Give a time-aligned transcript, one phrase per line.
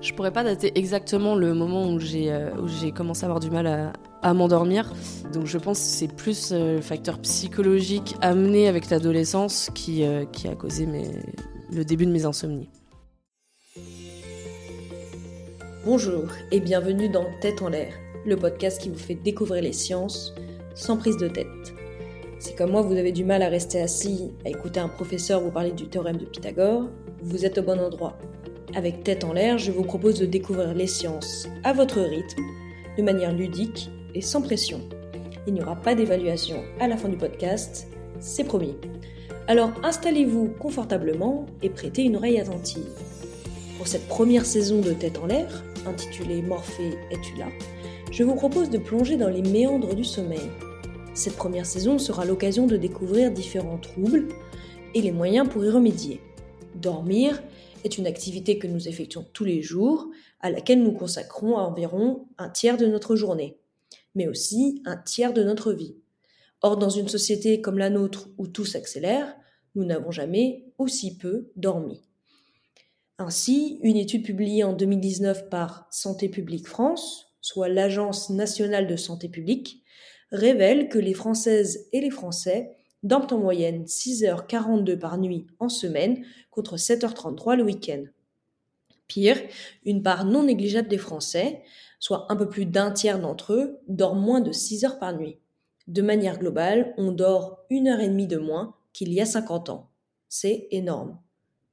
[0.00, 2.50] Je pourrais pas dater exactement le moment où j'ai euh,
[2.94, 3.92] commencé à avoir du mal
[4.22, 4.90] à, m'endormir.
[5.34, 10.24] Donc je pense que c'est plus euh, le facteur psychologique amené avec l'adolescence qui, euh,
[10.44, 10.88] a causé
[11.70, 12.70] le début de mes insomnies.
[15.84, 17.92] Bonjour et bienvenue dans Tête en l'air,
[18.24, 20.34] le podcast qui vous fait découvrir les sciences
[20.74, 21.74] sans prise de tête.
[22.38, 25.50] Si comme moi vous avez du mal à rester assis à écouter un professeur vous
[25.50, 26.88] parler du théorème de Pythagore,
[27.22, 28.16] vous êtes au bon endroit.
[28.74, 32.42] Avec Tête en l'air, je vous propose de découvrir les sciences à votre rythme,
[32.96, 34.80] de manière ludique et sans pression.
[35.46, 37.88] Il n'y aura pas d'évaluation à la fin du podcast,
[38.20, 38.76] c'est promis.
[39.48, 42.86] Alors installez-vous confortablement et prêtez une oreille attentive.
[43.76, 47.46] Pour cette première saison de Tête en l'air, intitulée Morphée, es-tu là?
[48.10, 50.50] je vous propose de plonger dans les méandres du sommeil.
[51.14, 54.28] Cette première saison sera l'occasion de découvrir différents troubles
[54.94, 56.20] et les moyens pour y remédier.
[56.74, 57.42] Dormir
[57.84, 60.08] est une activité que nous effectuons tous les jours,
[60.40, 63.58] à laquelle nous consacrons environ un tiers de notre journée,
[64.14, 65.96] mais aussi un tiers de notre vie.
[66.62, 69.34] Or, dans une société comme la nôtre où tout s'accélère,
[69.74, 72.02] nous n'avons jamais aussi peu dormi.
[73.18, 79.28] Ainsi, une étude publiée en 2019 par Santé publique France, soit l'Agence nationale de santé
[79.28, 79.82] publique,
[80.32, 86.24] révèle que les Françaises et les Français dorment en moyenne 6h42 par nuit en semaine
[86.50, 88.04] contre 7h33 le week-end.
[89.06, 89.38] Pire,
[89.84, 91.62] une part non négligeable des Français,
[91.98, 95.38] soit un peu plus d'un tiers d'entre eux, dorment moins de 6 heures par nuit.
[95.88, 99.70] De manière globale, on dort une heure et demie de moins qu'il y a 50
[99.70, 99.90] ans.
[100.28, 101.18] C'est énorme.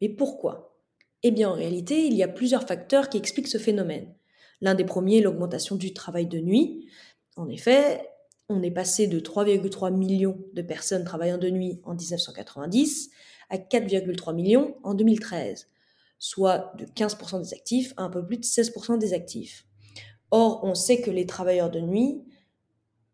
[0.02, 0.76] Mais pourquoi?
[1.24, 4.14] Eh bien en réalité, il y a plusieurs facteurs qui expliquent ce phénomène.
[4.62, 6.88] L'un des premiers est l'augmentation du travail de nuit.
[7.36, 8.10] En effet,
[8.50, 13.10] on est passé de 3,3 millions de personnes travaillant de nuit en 1990
[13.50, 15.68] à 4,3 millions en 2013,
[16.20, 19.66] soit de 15% des actifs à un peu plus de 16% des actifs.
[20.32, 22.24] Or, on sait que les travailleurs de nuit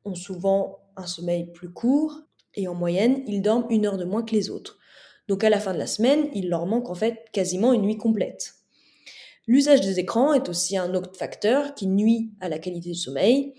[0.05, 2.21] ont souvent un sommeil plus court
[2.55, 4.77] et en moyenne, ils dorment une heure de moins que les autres.
[5.27, 7.97] Donc à la fin de la semaine, il leur manque en fait quasiment une nuit
[7.97, 8.55] complète.
[9.47, 13.53] L'usage des écrans est aussi un autre facteur qui nuit à la qualité du sommeil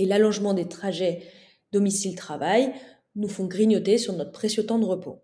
[0.00, 1.20] et l'allongement des trajets
[1.72, 2.72] domicile-travail
[3.16, 5.20] nous font grignoter sur notre précieux temps de repos.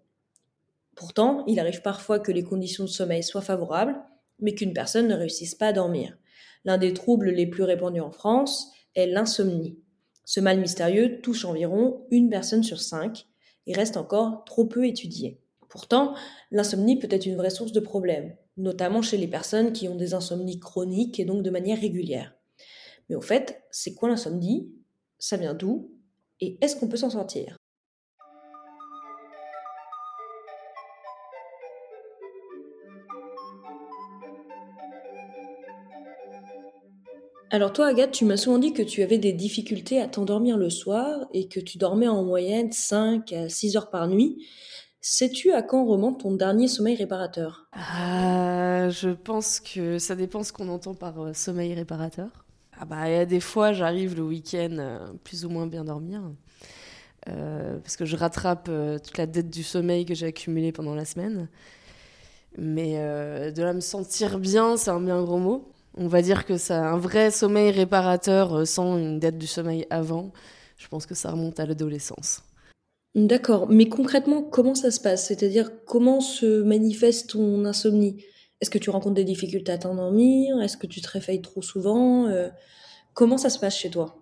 [0.95, 3.97] Pourtant, il arrive parfois que les conditions de sommeil soient favorables,
[4.39, 6.19] mais qu'une personne ne réussisse pas à dormir.
[6.67, 9.79] L'un des troubles les plus répandus en France est l'insomnie.
[10.27, 13.27] Ce mal mystérieux touche environ une personne sur cinq
[13.67, 15.41] et reste encore trop peu étudié.
[15.71, 16.15] Pourtant,
[16.51, 20.13] l'insomnie peut être une vraie source de problèmes, notamment chez les personnes qui ont des
[20.13, 22.36] insomnies chroniques et donc de manière régulière.
[23.09, 24.73] Mais au fait, c'est quoi l'insomnie
[25.19, 25.91] Ça vient d'où?
[26.41, 27.57] Et est-ce qu'on peut s'en sortir?
[37.51, 40.69] Alors toi, Agathe, tu m'as souvent dit que tu avais des difficultés à t'endormir le
[40.69, 44.45] soir et que tu dormais en moyenne 5 à 6 heures par nuit.
[45.01, 47.69] Sais-tu à quand remonte ton dernier sommeil réparateur?
[47.73, 52.46] Ah, Je pense que ça dépend ce qu'on entend par euh, sommeil réparateur.
[52.79, 56.23] Ah bah, des fois, j'arrive le week-end euh, plus ou moins bien dormir.
[57.29, 58.71] Euh, parce que je rattrape
[59.03, 61.49] toute la dette du sommeil que j'ai accumulée pendant la semaine.
[62.59, 65.73] Mais de là me sentir bien, c'est un bien gros mot.
[65.97, 70.33] On va dire que ça, un vrai sommeil réparateur sans une dette du sommeil avant,
[70.77, 72.43] je pense que ça remonte à l'adolescence.
[73.17, 75.29] D'accord, mais concrètement, comment ça se passe?
[75.29, 78.23] C'est-à-dire, comment se manifeste ton insomnie?
[78.61, 80.61] Est-ce que tu rencontres des difficultés à t'endormir?
[80.63, 82.27] Est-ce que tu te réveilles trop souvent?
[82.27, 82.49] Euh,
[83.13, 84.17] Comment ça se passe chez toi?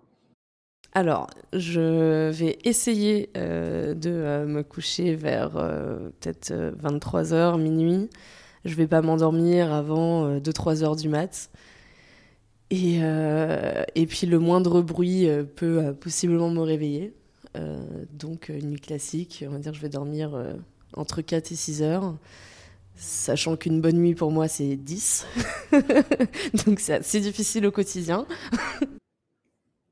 [0.93, 8.09] Alors, je vais essayer euh, de euh, me coucher vers peut-être 23h, minuit.
[8.63, 11.49] Je vais pas m'endormir avant 2-3 heures du mat.
[12.71, 12.99] Et,
[13.95, 17.13] et puis le moindre bruit peut possiblement me réveiller.
[18.13, 20.31] Donc une nuit classique, on va dire je vais dormir
[20.95, 22.15] entre 4 et 6 heures
[22.95, 25.25] sachant qu'une bonne nuit pour moi c'est 10.
[26.65, 28.25] Donc c'est assez difficile au quotidien.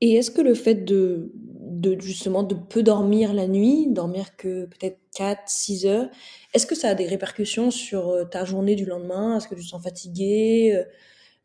[0.02, 4.66] Et est-ce que le fait de, de, justement de peu dormir la nuit, dormir que
[4.66, 6.10] peut-être 4, 6 heures,
[6.54, 9.38] est-ce que ça a des répercussions sur euh, ta journée du lendemain?
[9.38, 10.84] Est-ce que tu te sens fatigué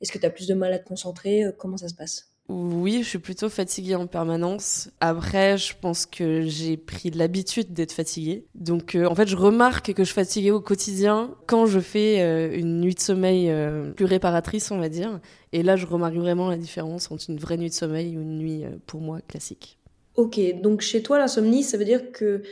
[0.00, 1.44] Est-ce que tu as plus de mal à te concentrer?
[1.59, 2.38] Comment ça se passe?
[2.49, 4.89] Oui, je suis plutôt fatiguée en permanence.
[5.00, 8.47] Après, je pense que j'ai pris l'habitude d'être fatiguée.
[8.55, 12.56] Donc, euh, en fait, je remarque que je fatiguée au quotidien quand je fais euh,
[12.56, 15.21] une nuit de sommeil euh, plus réparatrice, on va dire.
[15.53, 18.39] Et là, je remarque vraiment la différence entre une vraie nuit de sommeil ou une
[18.39, 19.79] nuit, pour moi, classique.
[20.17, 22.43] Ok, donc chez toi, l'insomnie, ça veut dire que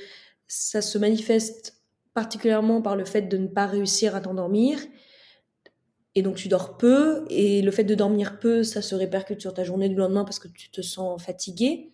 [0.47, 1.75] ça se manifeste
[2.13, 4.79] particulièrement par le fait de ne pas réussir à t'endormir
[6.17, 9.53] et donc tu dors peu, et le fait de dormir peu, ça se répercute sur
[9.53, 11.91] ta journée du lendemain parce que tu te sens fatigué.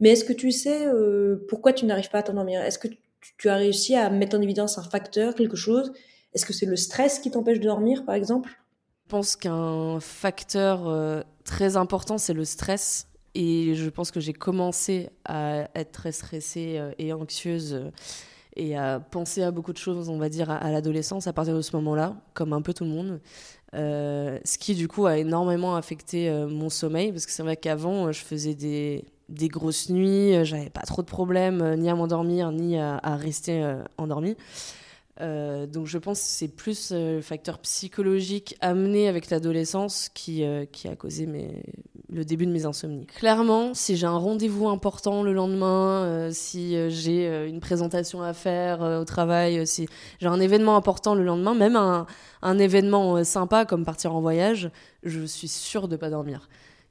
[0.00, 2.62] Mais est-ce que tu sais euh, pourquoi tu n'arrives pas à t'endormir?
[2.62, 2.88] Est-ce que
[3.36, 5.92] tu, as réussi à mettre en évidence un facteur, quelque chose?
[6.32, 8.50] Est-ce que c'est le stress qui t'empêche de dormir, par exemple?
[9.04, 13.08] Je pense qu'un facteur euh, très important, c'est le stress.
[13.34, 17.90] Et je pense que j'ai commencé à être très stressée euh, et anxieuse
[18.56, 21.60] et à penser à beaucoup de choses, on va dire, à, l'adolescence à partir de
[21.60, 23.20] ce moment-là, comme un peu tout le monde.
[23.72, 28.20] Ce qui, du coup, a énormément affecté mon sommeil, parce que c'est vrai qu'avant, je
[28.20, 32.52] faisais des, des grosses nuits, euh, j'avais pas trop de problèmes euh, ni à m'endormir
[32.52, 34.36] ni à, rester euh, endormi.
[35.18, 40.96] donc je pense que c'est plus le facteur psychologique amené avec l'adolescence qui, qui a
[40.96, 41.62] causé mes,
[42.08, 43.06] le début de mes insomnies.
[43.06, 49.04] Clairement, si j'ai un rendez-vous important le lendemain, si j'ai une présentation à faire au
[49.04, 49.88] travail, si
[50.20, 54.70] j'ai un événement important le lendemain, même un, événement sympa comme partir en voyage,
[55.02, 56.48] je suis sûre de pas dormir,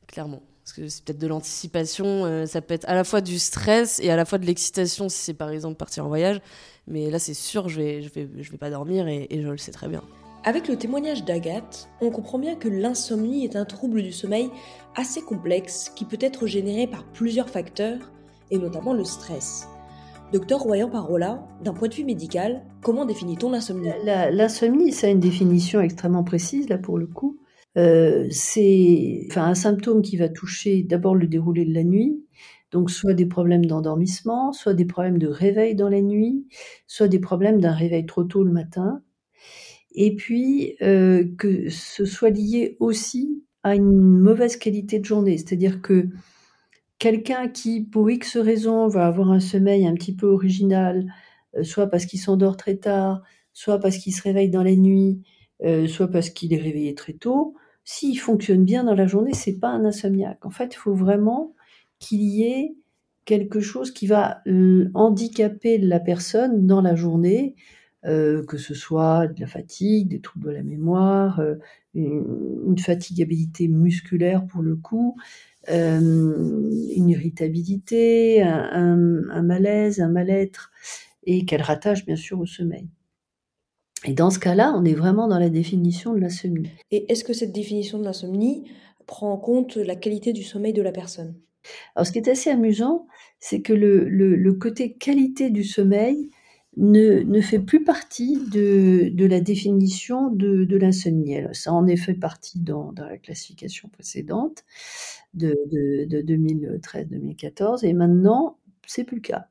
[0.08, 3.38] clairement parce que c'est peut-être de l'anticipation, euh, ça peut être à la fois du
[3.38, 6.42] stress et à la fois de l'excitation si c'est par exemple partir en voyage.
[6.88, 9.58] Mais là, c'est sûr, je vais, je vais, je vais pas dormir et je le
[9.58, 10.02] sais très bien.
[10.48, 14.52] Avec le témoignage d'Agathe, on comprend bien que l'insomnie est un trouble du sommeil
[14.96, 18.12] assez complexe qui peut être généré par plusieurs facteurs
[18.52, 19.68] et notamment le stress.
[20.32, 23.90] Docteur Royan Parola, d'un point de vue médical, comment définit-on l'insomnie?
[24.06, 27.40] L'insomnie, ça a une définition extrêmement précise, là pour le coup.
[27.76, 32.24] Euh, c'est enfin, un symptôme qui va toucher d'abord le déroulé de la nuit,
[32.70, 36.46] donc soit des problèmes d'endormissement, soit des problèmes de réveil dans la nuit,
[36.86, 39.02] soit des problèmes d'un réveil trop tôt le matin,
[39.96, 45.82] et puis euh, que ce soit lié aussi à une mauvaise qualité de journée, c'est-à-dire
[45.82, 46.10] que
[47.00, 51.12] quelqu'un qui, pour X raisons, va avoir un sommeil un petit peu original,
[51.58, 55.22] euh, soit parce qu'il s'endort très tard, soit parce qu'il se réveille dans la nuit,
[55.88, 57.56] soit parce qu'il est réveillé très tôt,
[57.86, 60.46] s'il fonctionne bien dans la journée, c'est pas un insomniaque.
[60.46, 61.56] En fait, il faut vraiment
[62.00, 62.76] qu'il y ait
[63.26, 67.62] quelque chose qui va euh, handicaper la personne dans la journée, euh,
[68.06, 71.56] que ce soit de la fatigue, des troubles de la mémoire, euh,
[71.94, 75.16] une, fatigabilité musculaire pour le coup,
[75.68, 80.72] une irritabilité, un malaise, un mal-être,
[81.24, 82.90] et qu'elle rattache bien sûr au sommeil.
[84.08, 86.70] Et dans ce cas-là, on est vraiment dans la définition de l'insomnie.
[86.92, 88.70] Et est-ce que cette définition de l'insomnie
[89.08, 91.36] prend en compte la qualité du sommeil de la personne?
[91.96, 93.08] Alors, ce qui est assez amusant,
[93.40, 96.30] c'est que le, le, côté qualité du sommeil
[96.78, 101.38] ne, fait plus partie de, la définition de, de l'insomnie.
[101.54, 104.64] Ça en est fait partie dans, dans la classification précédente
[105.34, 108.58] de, de 2013-2014, et maintenant,
[108.88, 109.48] c'est plus le cas.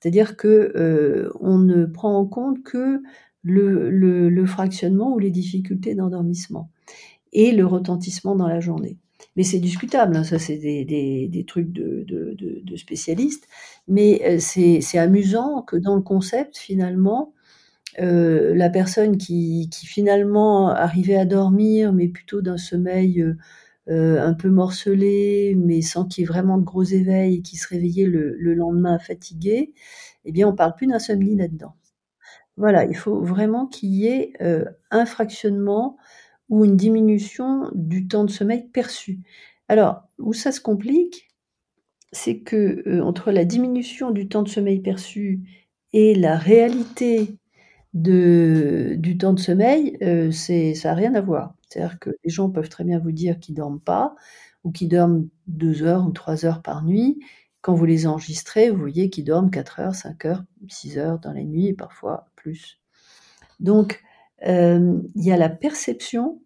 [0.00, 3.02] C'est-à-dire que euh, on ne prend en compte que
[3.42, 6.70] le, fractionnement ou les difficultés d'endormissement
[7.32, 8.98] et le retentissement dans la journée.
[9.36, 13.48] Mais c'est discutable, hein, ça c'est des, trucs de, spécialistes,
[13.88, 17.32] mais euh, c'est amusant que dans le concept, finalement,
[18.00, 23.24] euh, la personne qui, finalement arrivait à dormir, mais plutôt d'un sommeil
[23.88, 27.56] euh, un peu morcelé, mais sans qu'il y ait vraiment de gros éveils, et qui
[27.56, 29.72] se réveillait le, le lendemain fatigué,
[30.24, 31.74] eh bien on parle plus d'insomnie là-dedans.
[32.56, 34.32] Voilà, il faut vraiment qu'il y ait,
[34.90, 35.96] un fractionnement
[36.48, 39.20] ou une diminution du temps de sommeil perçu.
[39.68, 41.28] Alors, où ça se complique,
[42.12, 45.40] c'est que, euh, entre la diminution du temps de sommeil perçu
[45.92, 47.38] et la réalité
[47.94, 51.54] de du temps de sommeil, euh, c'est ça a rien à voir.
[51.68, 54.14] C'est-à-dire que les gens peuvent très bien vous dire qu'ils dorment pas
[54.64, 57.20] ou qu'ils dorment 2 heures ou 3 heures par nuit.
[57.62, 61.32] Quand vous les enregistrez, vous voyez qu'ils dorment 4 heures, 5 heures, 6 heures dans
[61.32, 62.26] la nuit et parfois
[63.60, 64.02] donc,
[64.46, 66.42] euh, il y a la perception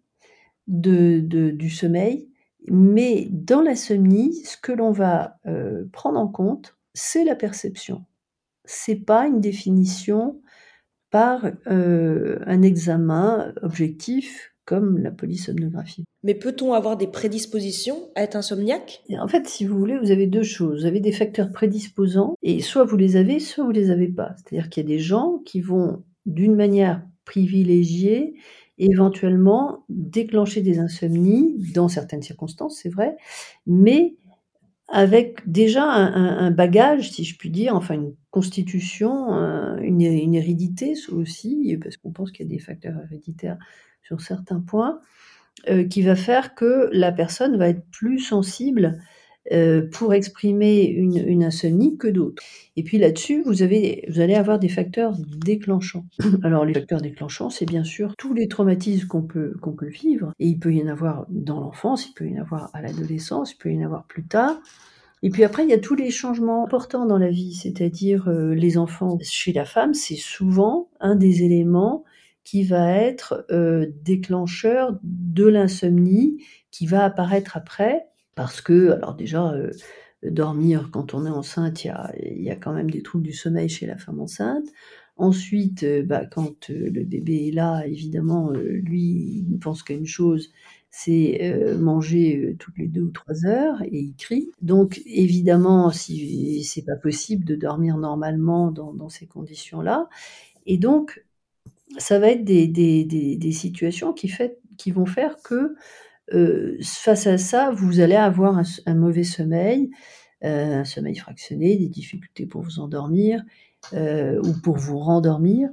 [0.67, 2.29] de, du sommeil,
[2.67, 8.05] mais dans l'insomnie, ce que l'on va euh, prendre en compte, c'est la perception.
[8.65, 10.41] C'est pas une définition
[11.09, 16.03] par euh, un examen objectif comme la polysomnographie.
[16.21, 19.03] Mais peut-on avoir des prédispositions à être insomniaque?
[19.19, 20.81] En fait, si vous voulez, vous avez deux choses.
[20.81, 24.35] Vous avez des facteurs prédisposants, et soit vous les avez, soit vous les avez pas.
[24.37, 28.33] C'est-à-dire qu'il y a des gens qui vont, d'une manière privilégiée,
[28.79, 33.17] éventuellement déclencher des insomnies, dans certaines circonstances, c'est vrai,
[33.67, 34.15] mais
[34.87, 39.31] avec déjà un, bagage, si je puis dire, enfin une constitution,
[39.77, 43.59] une, une hérédité aussi, parce qu'on pense qu'il y a des facteurs héréditaires
[44.01, 44.99] sur certains points,
[45.67, 48.99] euh, qui va faire que la personne va être plus sensible
[49.51, 52.43] euh, pour exprimer une, insomnie que d'autres.
[52.75, 56.05] Et puis là-dessus, vous, avez, vous allez avoir des facteurs déclenchants.
[56.43, 60.33] Alors les facteurs déclenchants, c'est bien sûr tous les traumatismes qu'on peut, qu'on peut vivre.
[60.39, 63.53] Et il peut y en avoir dans l'enfance, il peut y en avoir à l'adolescence,
[63.53, 64.59] il peut y en avoir plus tard.
[65.23, 68.53] Et puis après, il y a tous les changements importants dans la vie, c'est-à-dire euh,
[68.53, 69.17] les enfants.
[69.21, 72.03] Chez la femme, c'est souvent un des éléments
[72.43, 78.08] qui va être euh, déclencheur de l'insomnie qui va apparaître après,
[78.39, 79.69] parce que, alors déjà, euh,
[80.23, 83.85] dormir quand on est enceinte, il y a, quand même des troubles du sommeil chez
[83.85, 84.65] la femme enceinte.
[85.17, 90.53] Ensuite, bah, quand le bébé est là, évidemment, lui, il ne pense qu'à une chose,
[90.89, 94.49] c'est euh, manger euh, toutes les deux ou trois heures et il crie.
[94.61, 100.07] Donc évidemment, si c'est pas possible de dormir normalement dans, ces conditions-là,
[100.65, 101.25] et donc
[101.97, 105.75] ça va être des, situations qui, vont faire que
[106.33, 109.89] euh, face à ça, vous allez avoir un, mauvais sommeil,
[110.43, 113.43] euh, un sommeil fractionné, des difficultés pour vous endormir
[113.93, 115.69] euh, ou pour vous rendormir.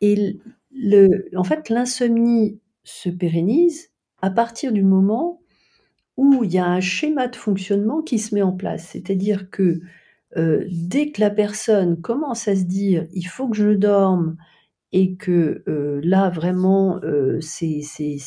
[0.00, 0.38] Et
[0.74, 3.90] le, en fait, l'insomnie se pérennise
[4.20, 5.40] à partir du moment
[6.16, 8.88] où il y a un schéma de fonctionnement qui se met en place.
[8.92, 9.80] C'est-à-dire que
[10.34, 14.38] dès que la personne commence à se dire il faut que je dorme
[14.92, 17.80] et que euh, là vraiment euh, c'est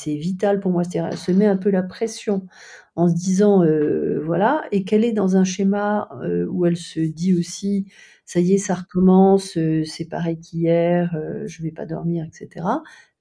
[0.05, 2.48] vital pour moi, elle se met un peu la pression
[2.95, 6.10] en se disant euh, voilà et qu'elle est dans un schéma
[6.50, 7.86] où elle se dit aussi
[8.25, 12.65] ça y est ça recommence, c'est pareil qu'hier, je vais pas dormir, etc.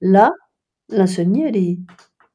[0.01, 0.31] Là
[0.89, 1.79] l'insomnie elle est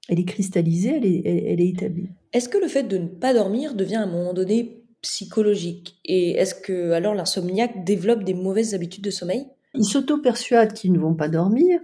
[0.09, 2.09] elle est cristallisée, elle est, elle, est établie.
[2.33, 6.01] Est-ce que le fait de ne pas dormir devient à un moment donné psychologique?
[6.05, 9.47] Et est-ce que alors l'insomniaque développe des mauvaises habitudes de sommeil?
[9.75, 11.81] Ils s'auto-persuadent qu'ils ne vont pas dormir,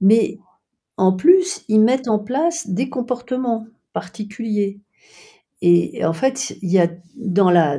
[0.00, 0.38] mais
[0.96, 4.80] en plus, ils mettent en place des comportements particuliers.
[5.60, 7.78] Et en fait, il y a dans la,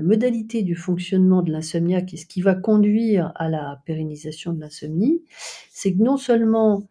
[0.00, 5.22] modalité du fonctionnement de l'insomniaque et ce qui va conduire à la pérennisation de l'insomnie,
[5.70, 6.82] c'est que non seulement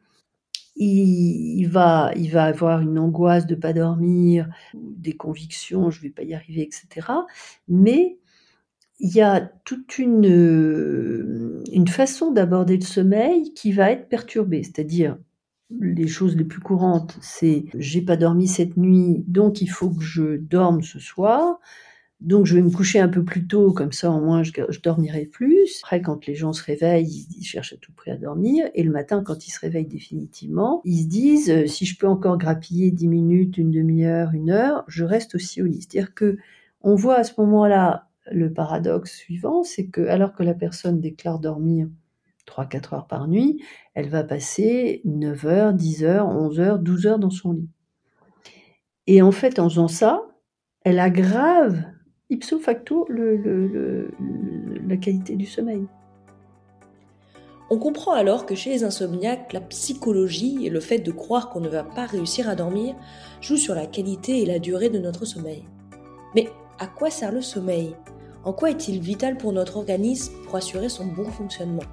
[0.76, 6.24] il, va, il va avoir une angoisse de pas dormir, des convictions, je vais pas
[6.24, 7.08] y arriver, etc.
[7.68, 8.20] Mais
[9.00, 15.18] il y a toute une, une façon d'aborder le sommeil qui va être perturbée, c'est-à-dire
[15.80, 20.04] les choses les plus courantes, c'est j'ai pas dormi cette nuit, donc il faut que
[20.04, 21.60] je dorme ce soir.
[22.22, 24.52] Donc je vais me coucher un peu plus tôt, comme ça au moins je,
[24.84, 25.80] dormirai plus.
[25.84, 28.70] Après, quand les gens se réveillent, ils, cherchent à tout prix à dormir.
[28.76, 32.08] Et le matin, quand ils se réveillent définitivement, ils se disent euh, si je peux
[32.08, 35.82] encore grappiller 10 minutes, une demi-heure, une heure, je reste aussi au lit.
[35.82, 36.38] C'est-à-dire que
[36.82, 41.40] on voit à ce moment-là le paradoxe suivant, c'est que alors que la personne déclare
[41.40, 41.88] dormir
[42.48, 47.20] 3-4 heures par nuit, elle va passer 9 heures, 10 heures, 11 heures, 12 heures
[47.20, 47.70] dans son lit.
[49.08, 50.24] Et en fait, en faisant ça,
[50.84, 51.84] elle aggrave
[52.30, 55.86] ipso facto la qualité du sommeil.
[57.72, 61.60] On comprend alors que chez les insomniaques, la psychologie et le fait de croire qu'on
[61.60, 62.96] ne va pas réussir à dormir
[63.42, 65.66] jouent sur la qualité et la durée de notre sommeil.
[66.34, 67.96] Mais à quoi sert le sommeil?
[68.44, 71.84] En quoi est-il vital pour notre organisme pour assurer son bon fonctionnement?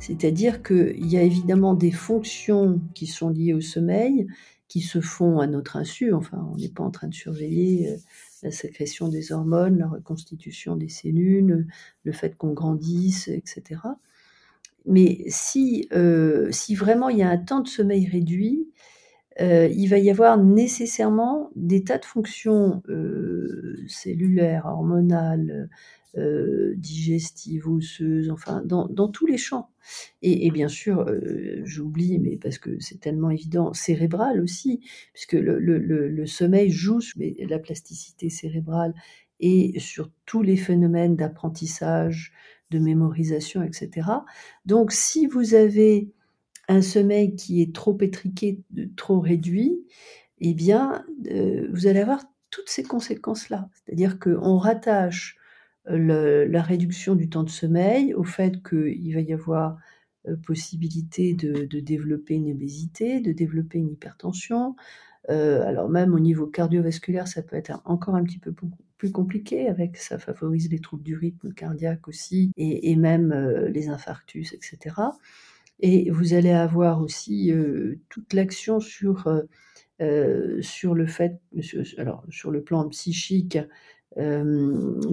[0.00, 4.26] C'est-à-dire qu'il y a évidemment des fonctions qui sont liées au sommeil,
[4.68, 6.12] qui se font à notre insu.
[6.12, 7.96] Enfin, on n'est pas en train de surveiller euh,
[8.42, 11.66] la sécrétion des hormones, la reconstitution des cellules,
[12.04, 13.80] le fait qu'on grandisse, etc.
[14.86, 18.66] Mais si, euh, si vraiment il y a un temps de sommeil réduit,
[19.40, 25.68] euh, il va y avoir nécessairement des tas de fonctions euh, cellulaires, hormonales,
[26.18, 29.70] euh, digestives, osseuses, enfin, dans, tous les champs.
[30.20, 31.06] Et, bien sûr,
[31.64, 34.80] j'oublie, mais parce que c'est tellement évident, cérébral aussi,
[35.12, 38.94] puisque le, sommeil joue sur la plasticité cérébrale
[39.40, 42.32] et sur tous les phénomènes d'apprentissage,
[42.70, 44.08] de mémorisation, etc.
[44.66, 46.12] Donc, si vous avez
[46.68, 48.62] un sommeil qui est trop étriqué,
[48.96, 49.84] trop réduit,
[50.38, 53.68] eh bien, euh, vous allez avoir toutes ces conséquences-là.
[53.72, 55.36] C'est-à-dire qu'on rattache
[55.86, 59.78] le, la réduction du temps de sommeil au fait qu'il va y avoir
[60.28, 64.76] euh, possibilité de, développer une obésité, de développer une hypertension.
[65.30, 68.54] Euh, alors même au niveau cardiovasculaire, ça peut être encore un petit peu
[68.98, 73.88] plus compliqué, avec ça favorise les troubles du rythme cardiaque aussi, et, même euh, les
[73.88, 74.94] infarctus, etc.
[75.82, 77.52] Et vous allez avoir aussi
[78.08, 79.28] toute l'action sur,
[80.60, 81.40] sur le fait,
[81.98, 83.58] alors sur le plan psychique,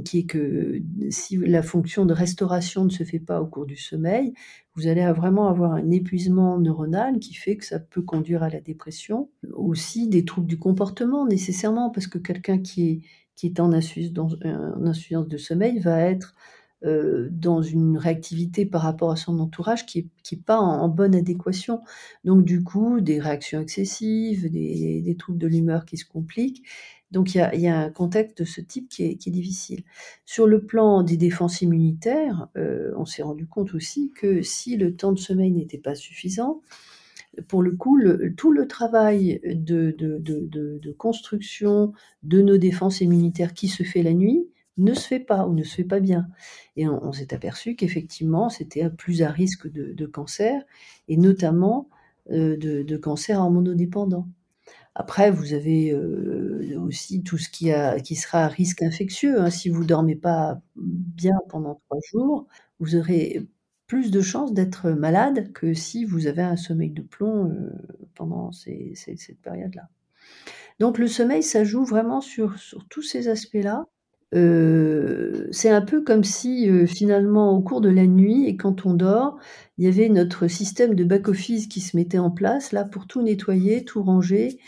[0.04, 3.78] qui est que si la fonction de restauration ne se fait pas au cours du
[3.78, 4.34] sommeil,
[4.76, 8.62] vous allez vraiment avoir un épuisement neuronal qui fait que ça peut conduire à la
[8.62, 9.30] dépression.
[9.54, 13.02] Aussi des troubles du comportement nécessairement, parce que quelqu'un qui est,
[13.36, 16.36] qui est en insuffisance de sommeil va être
[16.86, 21.82] euh, dans une réactivité par rapport à son entourage qui n'est pas en, bonne adéquation.
[22.24, 26.64] Donc du coup, des réactions excessives, des, troubles de l'humeur qui se compliquent.
[27.12, 29.84] Donc il y a, un contexte de ce type qui est, difficile.
[30.26, 34.96] Sur le plan des défenses immunitaires, euh, on s'est rendu compte aussi que si le
[34.96, 36.62] temps de sommeil n'était pas suffisant,
[37.50, 38.00] pour le coup,
[38.38, 41.92] tout le travail de, de, construction
[42.24, 44.48] de nos défenses immunitaires qui se fait la nuit,
[44.80, 46.28] ne se fait pas ou ne se fait pas bien.
[46.76, 50.62] Et on, s'est aperçu qu'effectivement, c'était plus à risque de, cancer,
[51.08, 51.90] et notamment
[52.32, 54.28] euh, de, cancer hormonodépendant.
[54.96, 57.68] Après, vous avez euh, aussi tout ce qui,
[58.16, 59.40] sera à risque infectieux.
[59.42, 59.50] Hein.
[59.50, 62.48] Si vous dormez pas bien pendant trois jours,
[62.80, 63.48] vous aurez
[63.88, 67.72] plus de chances d'être malade que si vous avez un sommeil de plomb euh,
[68.14, 69.90] pendant cette période-là.
[70.80, 73.86] Donc le sommeil, ça joue vraiment sur, sur tous ces aspects-là.
[74.36, 78.86] Euh, c'est un peu comme si, euh, finalement, au cours de la nuit et quand
[78.86, 79.38] on dort,
[79.78, 83.22] il y avait notre système de back-office qui se mettait en place, là, pour tout
[83.24, 84.60] nettoyer, tout ranger,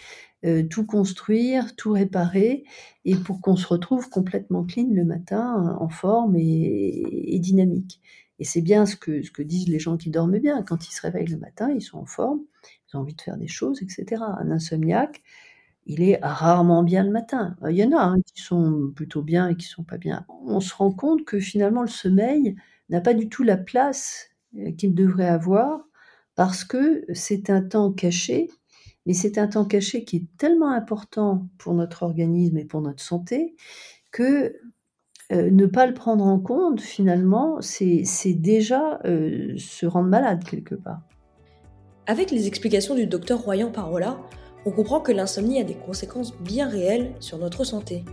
[0.46, 2.63] euh, tout construire, tout réparer
[3.06, 8.01] et pour qu'on se retrouve complètement clean le matin, en forme et dynamique
[8.41, 10.63] et c'est bien ce que ce que disent les gens qui dorment bien.
[10.63, 12.41] Quand ils se réveillent le matin, ils sont en forme,
[12.89, 14.24] ils ont envie de faire des choses etc.
[14.39, 15.22] Un insomniaque
[15.86, 17.56] il est rarement bien le matin.
[17.70, 20.26] Il y en a, hein, qui sont plutôt bien et qui sont pas bien.
[20.46, 22.56] On se rend compte que finalement le sommeil
[22.90, 25.82] n'a pas du tout la place, euh, qu'il devrait avoir
[26.36, 28.50] parce que c'est un temps caché,
[29.06, 33.04] mais c'est un temps caché qui est tellement important pour notre organisme et pour notre
[33.04, 33.56] santé
[34.12, 34.56] que,
[35.32, 40.76] euh, ne pas le prendre en compte finalement, c'est déjà, euh, se rendre malade quelque
[40.76, 41.02] part.
[42.08, 44.18] Avec les explications du docteur Royan Parola,
[44.65, 48.03] on comprend que l'insomnie a des conséquences bien réelles sur notre santé.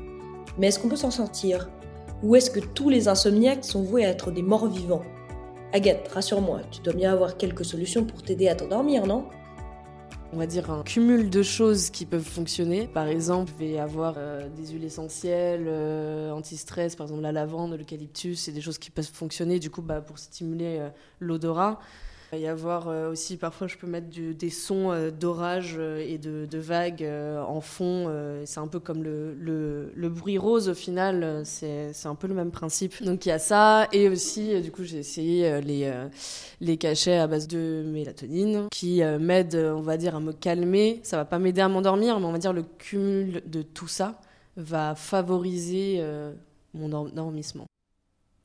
[0.57, 1.69] Mais est-ce qu'on peut s'en sortir?
[2.23, 5.05] Ou est-ce que tous les insomniaques sont voués à être des morts vivants?
[5.73, 9.27] Agathe, rassure-moi, tu dois bien avoir quelques solutions pour t'aider à t'endormir, non?
[10.33, 12.87] On va dire un cumul de choses qui peuvent fonctionner.
[12.87, 17.75] Par exemple, je vais avoir euh, des huiles essentielles, euh, anti-stress, par exemple la lavande,
[17.79, 20.89] l'eucalyptus, c'est des choses qui peuvent fonctionner du coup bah, pour stimuler euh,
[21.21, 21.79] l'odorat.
[22.31, 26.05] Il va y avoir euh, aussi, parfois, je peux mettre des sons euh, d'orage euh,
[26.07, 27.09] et de, vagues
[27.47, 28.13] en fond.
[28.45, 31.43] c'est un peu comme le, bruit rose au final.
[31.45, 33.03] C'est un peu le même principe.
[33.03, 33.89] Donc il y a ça.
[33.93, 35.91] Et aussi, du coup, j'ai essayé les,
[36.61, 41.01] les cachets à base de mélatonine qui m'aident, on va dire, à me calmer.
[41.05, 44.21] Ça va pas m'aider à m'endormir, mais on va dire le cumul de tout ça
[44.57, 46.03] va favoriser
[46.75, 47.67] mon endormissement.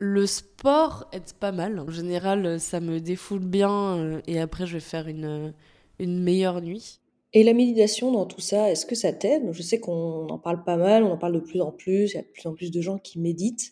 [0.05, 1.79] Le sport est pas mal.
[1.79, 5.53] En général, ça me défoule bien euh, et après, je vais faire une,
[5.97, 6.99] une meilleure nuit.
[7.31, 9.43] Et la méditation dans tout ça, est-ce que ça t'aide?
[9.53, 12.15] Je sais qu'on en parle pas mal, on en parle de plus en plus, il
[12.15, 13.71] y a de plus en plus de gens qui méditent.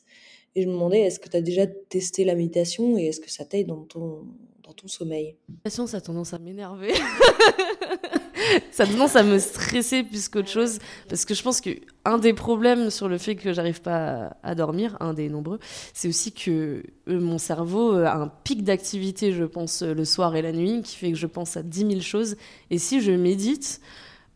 [0.55, 3.29] Et je me demandais, est-ce que tu as déjà testé la méditation et est-ce que
[3.29, 4.25] ça t'aide dans ton,
[4.63, 5.35] dans ton sommeil?
[5.49, 6.93] La méditation, ça a tendance à m'énerver.
[8.71, 10.79] ça a tendance à me stresser plus qu'autre chose.
[11.09, 14.97] Parce que je pense qu'un des problèmes sur le fait que j'arrive pas à, dormir,
[14.99, 15.59] un des nombreux,
[15.93, 20.41] c'est aussi que euh, mon cerveau a un pic d'activité, je pense, le soir et
[20.41, 22.35] la nuit, qui fait que je pense à 10 000 choses.
[22.69, 23.81] Et si je médite,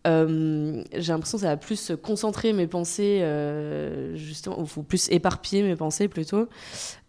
[0.05, 4.15] euh, j'ai l'impression que ça va plus concentrer mes pensées, euh,
[4.57, 6.47] ou plus éparpiller mes pensées plutôt,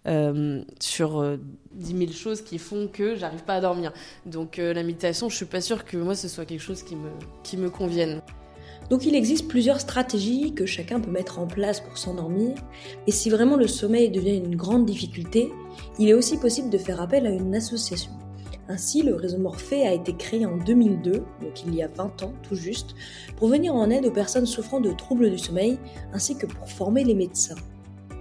[0.07, 1.39] euh, sur
[1.73, 3.93] 10 000 choses qui font que j'arrive pas à dormir.
[4.25, 7.71] Donc la méditation, je suis pas sûre que moi ce soit quelque chose qui me
[7.71, 8.23] convienne.
[8.91, 12.55] Donc il existe plusieurs stratégies que chacun peut mettre en place pour s'endormir,
[13.07, 15.53] et si vraiment le sommeil devient une grande difficulté,
[15.99, 18.13] il est aussi possible de faire appel à une association.
[18.69, 22.33] Ainsi, le réseau Morphée a été créé en 2002, donc il y a 20 ans
[22.43, 22.97] tout juste,
[23.37, 25.79] pour venir en aide aux personnes souffrant de troubles du sommeil,
[26.13, 27.55] ainsi que pour former les médecins.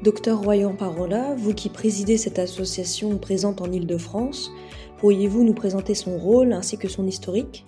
[0.03, 4.51] Docteur Royan Parola, vous qui présidez cette association présente en Ile-de-France,
[4.99, 7.65] pourriez-vous nous présenter son rôle ainsi que son historique?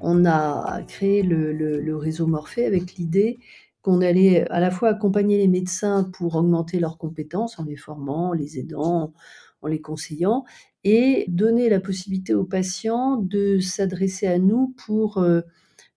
[0.00, 3.38] On a créé le, réseau Morphée avec l'idée
[3.80, 8.32] qu'on allait à la fois accompagner les médecins pour augmenter leurs compétences en les formant,
[8.32, 9.12] les aidant,
[9.62, 10.44] en les conseillant,
[10.84, 15.42] et donner la possibilité aux patients de s'adresser à nous pour, euh,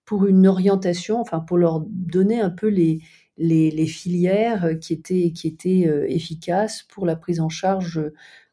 [0.04, 3.00] pour une orientation, enfin pour leur donner un peu les,
[3.36, 8.00] les, filières qui étaient, qui étaient euh, efficaces pour la prise en charge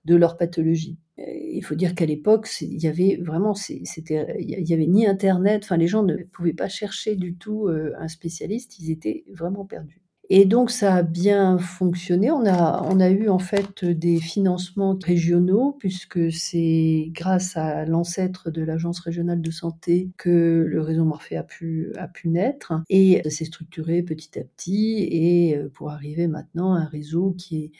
[0.05, 0.97] de leur pathologie.
[1.17, 5.61] Il faut dire qu'à l'époque, il y avait vraiment, c'était, il y avait ni internet,
[5.63, 9.65] enfin les gens ne pouvaient pas chercher du tout euh, un spécialiste, ils étaient vraiment
[9.65, 10.02] perdus.
[10.29, 12.31] Et donc ça a bien fonctionné.
[12.31, 18.49] On a, on a eu en fait des financements régionaux puisque c'est grâce à l'ancêtre
[18.49, 23.21] de l'Agence régionale de santé que le réseau Morphée a pu, a pu naître et
[23.29, 27.71] s'est structuré petit à petit et euh, pour arriver maintenant à un réseau qui est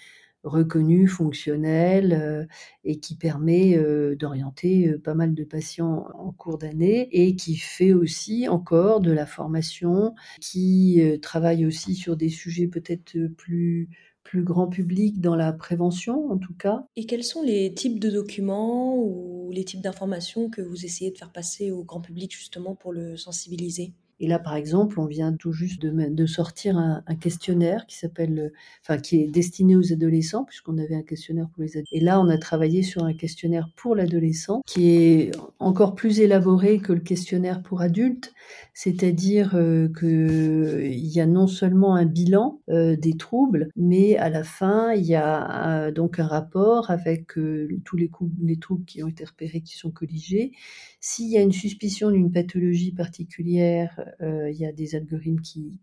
[0.44, 2.46] reconnu, fonctionnel euh,
[2.84, 7.56] et qui permet euh, d'orienter euh, pas mal de patients en cours d'année et qui
[7.56, 13.90] fait aussi encore de la formation, qui travaille aussi sur des sujets peut-être plus
[14.24, 16.86] plus grand public dans la prévention en tout cas.
[16.96, 21.18] Et quels sont les types de documents ou les types d'informations que vous essayez de
[21.18, 23.94] faire passer au grand public justement pour le sensibiliser?
[24.24, 28.98] Et là, par exemple, on vient tout juste de, sortir un, questionnaire qui s'appelle, enfin,
[28.98, 31.90] qui est destiné aux adolescents, puisqu'on avait un questionnaire pour les adultes.
[31.92, 36.80] Et là, on a travaillé sur un questionnaire pour l'adolescent, qui est encore plus élaboré
[36.80, 38.34] que le questionnaire pour adultes,
[38.74, 44.46] c'est-à-dire euh, qu'il y a non seulement un bilan euh, des troubles, mais à la
[44.46, 48.10] fin, il y a donc un rapport avec euh, tous les,
[48.42, 50.54] les troubles qui ont été repérés, qui sont colligés.
[51.02, 55.80] S'il y a une suspicion d'une pathologie particulière, il y a des algorithmes qui,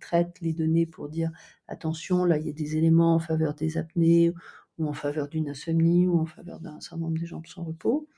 [0.00, 1.30] traitent les données pour dire
[1.68, 4.32] attention, là, il y a des éléments en faveur des apnées
[4.78, 8.08] ou en faveur d'une insomnie ou en faveur d'un syndrome des jambes sans repos.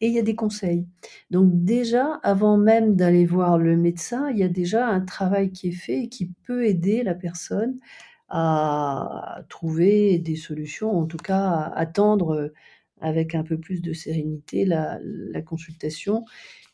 [0.00, 0.86] Et il y a des conseils.
[1.30, 5.68] Donc déjà, avant même d'aller voir le médecin, il y a déjà un travail qui
[5.68, 7.78] est fait et qui peut aider la personne
[8.28, 12.52] à trouver des solutions, en tout cas à attendre
[13.00, 14.98] avec un peu plus de sérénité la
[15.44, 16.24] consultation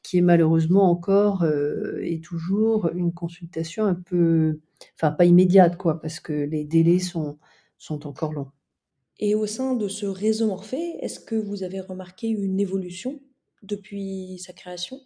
[0.02, 4.60] qui est malheureusement encore euh, et toujours une consultation un peu,
[4.96, 7.38] enfin pas immédiate quoi, parce que les délais sont,
[7.78, 8.50] sont encore longs.
[9.18, 13.20] Et au sein de ce réseau Morphée, est-ce que vous avez remarqué une évolution
[13.62, 14.98] depuis sa création?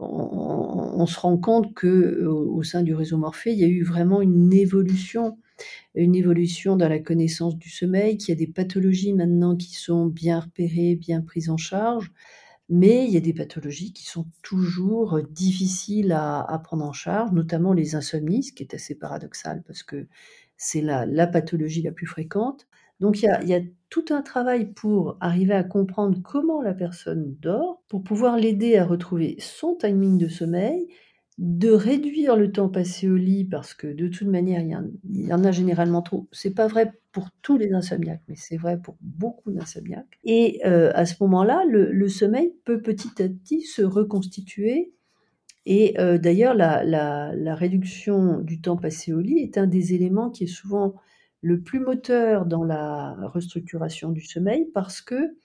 [0.00, 4.22] On, se rend compte que au, sein du réseau Morphée, il y a eu vraiment
[4.22, 5.38] une évolution,
[5.94, 10.06] une évolution dans la connaissance du sommeil, qu'il y a des pathologies maintenant qui sont
[10.06, 12.12] bien repérées, bien prises en charge.
[12.68, 17.72] Mais il y a des pathologies qui sont toujours difficiles à, prendre en charge, notamment
[17.72, 20.06] les insomnies, ce qui est assez paradoxal parce que
[20.56, 22.66] c'est la, la pathologie la plus fréquente.
[23.00, 27.82] Donc il y, a, tout un travail pour arriver à comprendre comment la personne dort,
[27.88, 30.88] pour pouvoir l'aider à retrouver son timing de sommeil
[31.38, 35.44] de réduire le temps passé au lit parce que de toute manière, il y, en,
[35.44, 36.28] a généralement trop.
[36.30, 40.18] C'est pas vrai pour tous les insomniaques, mais c'est vrai pour beaucoup d'insomniaques.
[40.22, 44.92] Et euh, à ce moment-là, le, sommeil peut petit à petit se reconstituer.
[45.66, 50.44] Et euh, d'ailleurs, la, réduction du temps passé au lit est un des éléments qui
[50.44, 50.94] est souvent
[51.40, 55.36] le plus moteur dans la restructuration du sommeil parce que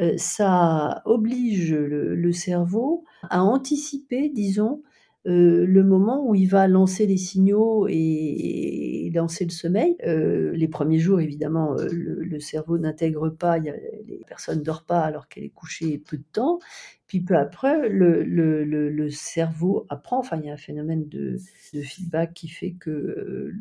[0.00, 4.82] euh, ça oblige le, cerveau à anticiper, disons,
[5.26, 9.96] euh, le moment où il va lancer les signaux et, lancer le sommeil.
[10.04, 13.74] Euh, les premiers jours, évidemment, euh, le, cerveau n'intègre pas, y a,
[14.06, 16.58] les personnes ne dorment pas alors qu'elle est couchée peu de temps.
[17.06, 20.18] Puis peu après, le, cerveau apprend.
[20.18, 21.38] Enfin, il y a un phénomène de,
[21.82, 23.52] feedback qui fait que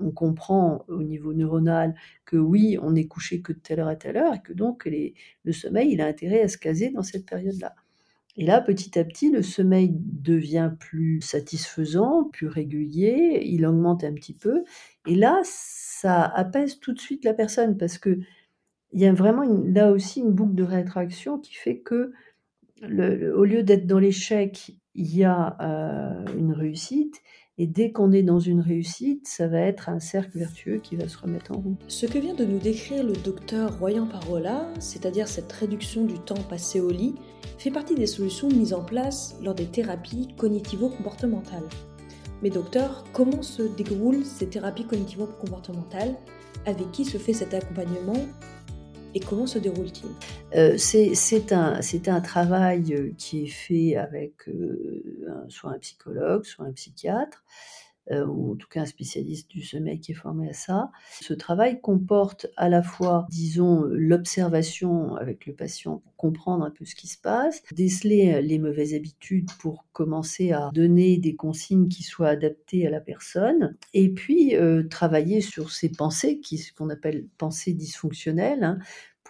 [0.00, 3.96] on comprend au niveau neuronal que oui, on est couché que de telle heure à
[3.96, 4.88] telle heure et que donc
[5.44, 7.74] le sommeil, il a intérêt à se caser dans cette période-là.
[8.36, 14.14] Et là, petit à petit, le sommeil devient plus satisfaisant, plus régulier, il augmente un
[14.14, 14.64] petit peu.
[15.06, 18.18] Et là, ça apaise tout de suite la personne parce que
[18.92, 22.12] il y a vraiment là aussi une boucle de rétroaction qui fait que
[22.82, 27.22] au lieu d'être dans l'échec, il y a euh, une réussite.
[27.58, 31.06] Et dès qu'on est dans une réussite, ça va être un cercle vertueux qui va
[31.06, 31.84] se remettre en route.
[31.86, 36.42] Ce que vient de nous décrire le docteur Royan Parola, c'est-à-dire cette réduction du temps
[36.48, 37.14] passé au lit,
[37.58, 41.68] fait partie des solutions mises en place lors des thérapies cognitivo-comportementales.
[42.42, 46.16] Mais docteur, comment se déroulent ces thérapies cognitivo-comportementales?
[46.64, 48.28] Avec qui se fait cet accompagnement?
[49.14, 50.10] Et comment se déroule-t-il?
[50.58, 56.72] Euh, C'est un, travail euh, qui est fait avec euh, soit un psychologue, soit un
[56.72, 57.42] psychiatre,
[58.10, 60.90] euh, ou en tout cas un spécialiste du sommeil qui est formé à ça.
[61.20, 66.84] Ce travail comporte à la fois, disons, l'observation avec le patient pour comprendre un peu
[66.84, 71.88] ce qui se passe, déceler euh, les mauvaises habitudes pour commencer à donner des consignes
[71.88, 76.90] qui soient adaptées à la personne, et puis euh, travailler sur ses pensées, ce qu'on
[76.90, 78.78] appelle pensées dysfonctionnelles, hein,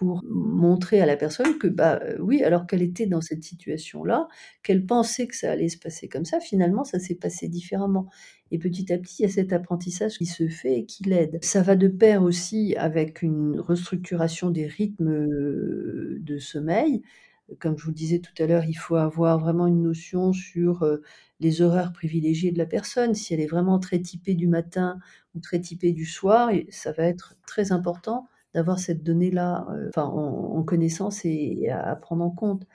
[0.03, 4.27] pour montrer à la personne que, bah oui, alors qu'elle était dans cette situation-là,
[4.61, 8.09] qu'elle pensait que ça allait se passer comme ça, finalement, ça s'est passé différemment.
[8.51, 11.39] Et petit à petit, il y a cet apprentissage qui se fait et qui l'aide.
[11.41, 17.01] Ça va de pair aussi avec une restructuration des rythmes euh, de sommeil.
[17.59, 20.97] Comme je vous disais tout à l'heure, il faut avoir vraiment une notion sur euh,
[21.39, 23.13] les horaires privilégiés de la personne.
[23.13, 24.99] Si elle est vraiment très typée du matin
[25.33, 30.63] ou très typée du soir, ça va être très important d'avoir cette donnée-là euh, en,
[30.63, 32.65] connaissance et, à, prendre en compte.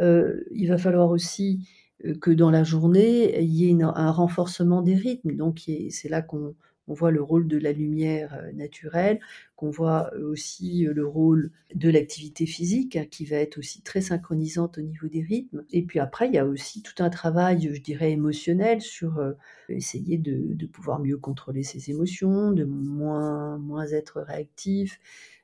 [0.00, 1.68] Euh, il va falloir aussi
[2.04, 5.36] euh, que dans la journée, il y ait un renforcement des rythmes.
[5.36, 6.54] Donc c'est là qu'on
[6.90, 9.20] on voit le rôle de la lumière euh, naturelle,
[9.54, 13.80] qu'on voit euh, aussi euh, le rôle de l'activité physique, hein, qui va être aussi
[13.82, 15.62] très synchronisante au niveau des rythmes.
[15.70, 19.22] Et puis après, il y a aussi tout un travail, je dirais, émotionnel sur
[19.68, 24.98] essayer de, pouvoir mieux contrôler ses émotions, de moins, moins être réactif.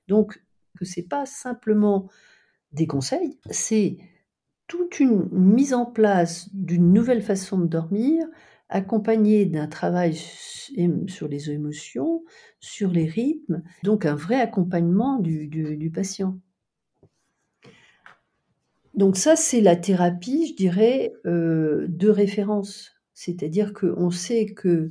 [0.09, 0.43] Donc,
[0.77, 2.09] que c'est pas simplement
[2.73, 3.99] des conseils, c'est
[4.67, 8.27] toute une mise en place d'une nouvelle façon de dormir,
[8.69, 12.25] accompagné d'un travail sur les émotions,
[12.61, 16.39] sur les rythmes, donc un vrai accompagnement du, patient.
[18.95, 22.93] Donc ça, c'est la thérapie, je dirais, euh, de référence.
[23.15, 24.91] C'est-à-dire qu'on sait que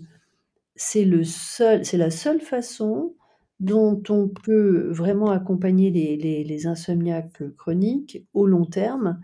[0.76, 3.16] c'est la seule façon
[3.60, 9.22] dont on peut vraiment accompagner les insomniaques chroniques au long terme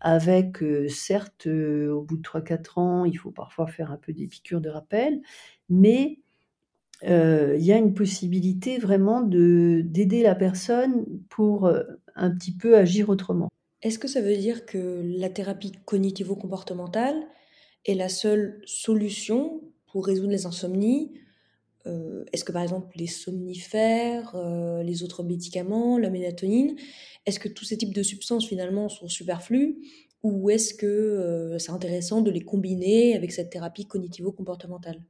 [0.00, 0.58] avec
[0.88, 4.70] certes, au bout de 3-4 ans, il faut parfois faire un peu des piqûres de
[4.70, 5.20] rappel,
[5.68, 6.18] mais
[7.02, 11.72] il y a une possibilité vraiment d'aider la personne pour
[12.14, 13.48] un petit peu agir autrement.
[13.82, 17.16] Est-ce que ça veut dire que la thérapie cognitivo-comportementale
[17.86, 21.12] est la seule solution pour résoudre les insomnies
[21.86, 24.36] Est-ce que par exemple les somnifères,
[24.84, 26.76] les autres médicaments, la mélatonine,
[27.26, 29.78] est-ce que tous ces types de substances finalement sont superflus
[30.22, 35.02] ou est-ce que euh, c'est intéressant de les combiner avec cette thérapie cognitivo-comportementale?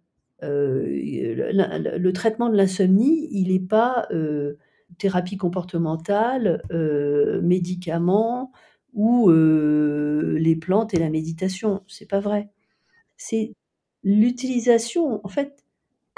[0.42, 4.56] Euh, le, traitement de l'insomnie, il n'est pas euh,
[4.98, 6.62] thérapie comportementale,
[7.42, 8.52] médicaments
[8.94, 11.83] ou les plantes et la méditation.
[11.88, 12.48] C'est pas vrai.
[13.16, 13.54] C'est
[14.02, 15.20] l'utilisation.
[15.24, 15.60] En fait,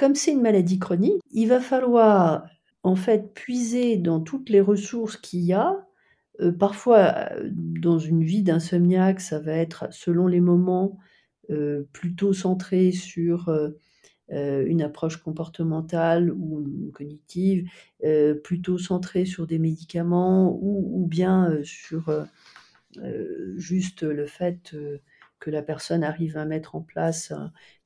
[0.03, 2.49] comme c'est une maladie chronique, il va falloir
[2.83, 5.87] en fait puiser dans toutes les ressources qu'il y a.
[6.41, 10.99] Euh, parfois, euh, dans une vie d'insomniaque, ça va être, selon les moments,
[11.51, 13.49] euh, plutôt centré sur
[14.29, 17.71] une approche comportementale ou cognitive,
[18.43, 22.27] plutôt centré sur des médicaments ou, ou bien sur
[23.57, 24.75] juste le fait
[25.43, 27.33] que la personne arrive à mettre en place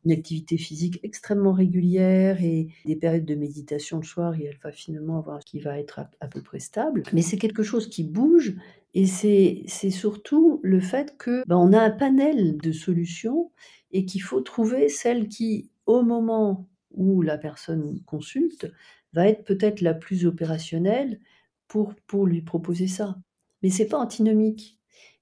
[0.04, 4.72] une activité physique extrêmement régulière et des périodes de méditation le soir et elle va
[4.72, 7.02] finalement avoir ce qui va être à, peu près stable.
[7.14, 8.56] Mais c'est quelque chose qui bouge
[8.92, 13.50] et c'est surtout le fait que ben, on a un panel de solutions
[13.90, 18.70] et qu'il faut trouver celle qui, au moment où la personne consulte,
[19.14, 21.20] va être peut-être la plus opérationnelle
[21.68, 23.16] pour, pour lui proposer ça.
[23.62, 24.75] Mais c'est pas antinomique.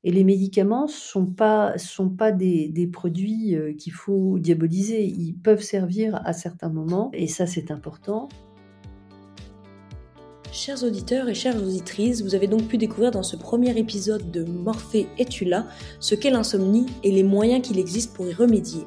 [0.04, 5.02] Et les médicaments ne sont pas, sont pas des, produits euh, qu'il faut diaboliser.
[5.02, 8.28] Ils peuvent servir à certains moments, et ça c'est important.
[10.52, 14.44] Chers auditeurs et chères auditrices, vous avez donc pu découvrir dans ce premier épisode de
[14.44, 15.66] Morphée es-tu là?
[15.98, 18.86] ce qu'est l'insomnie et les moyens qu'il existe pour y remédier.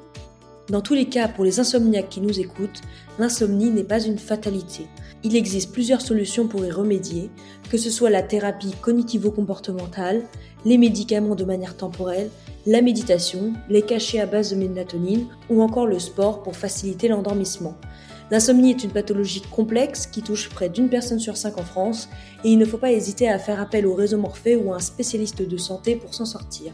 [0.69, 2.81] Dans tous les cas, pour les insomniaques qui nous écoutent,
[3.19, 4.87] l'insomnie n'est pas une fatalité.
[5.23, 7.29] Il existe plusieurs solutions pour y remédier,
[7.69, 10.23] que ce soit la thérapie cognitivo-comportementale,
[10.65, 12.29] les médicaments de manière temporelle,
[12.65, 17.75] la méditation, les cachets à base de mélatonine ou encore le sport pour faciliter l'endormissement.
[18.29, 22.09] L'insomnie est une pathologie complexe qui touche près d'une personne sur cinq en France
[22.43, 24.79] et il ne faut pas hésiter à faire appel au réseau Morphée ou à un
[24.79, 26.73] spécialiste de santé pour s'en sortir.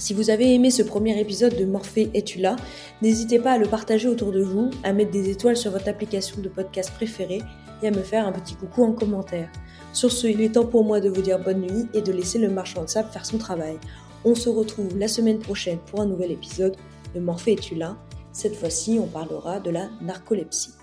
[0.00, 2.56] Si vous avez aimé ce premier épisode de Morphée Es-tu là?
[3.02, 6.40] N'hésitez pas à le partager autour de vous, à mettre des étoiles sur votre application
[6.40, 7.42] de podcast préférée
[7.82, 9.52] et à me faire un petit coucou en commentaire.
[9.92, 12.38] Sur ce, il est temps pour moi de vous dire bonne nuit et de laisser
[12.38, 13.76] le marchand de sable faire son travail.
[14.24, 16.76] On se retrouve la semaine prochaine pour un nouvel épisode
[17.14, 17.98] de Morphée Es-tu là?
[18.32, 20.79] Cette fois-ci, on parlera de la narcolepsie.